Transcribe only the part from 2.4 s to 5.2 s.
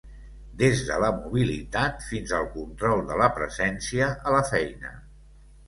control de la presència a la feina.